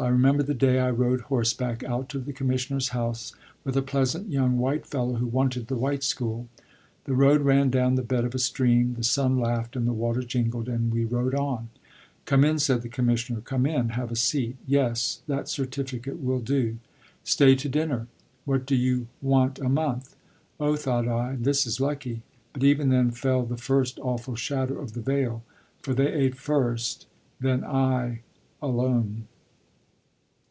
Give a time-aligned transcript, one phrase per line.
[0.00, 3.32] I remember the day I rode horseback out to the commissioner's house
[3.64, 6.46] with a pleasant young white fellow who wanted the white school.
[7.04, 10.20] The road ran down the bed of a stream; the sun laughed and the water
[10.22, 11.70] jingled, and we rode on.
[12.26, 13.88] "Come in," said the commissioner, "come in.
[13.90, 14.58] Have a seat.
[14.66, 16.76] Yes, that certificate will do.
[17.24, 18.08] Stay to dinner.
[18.44, 20.14] What do you want a month?"
[20.60, 24.92] "Oh," thought I, "this is lucky"; but even then fell the first awful shadow of
[24.92, 25.42] the Veil,
[25.80, 27.06] for they ate first,
[27.40, 28.20] then I
[28.62, 29.26] alone.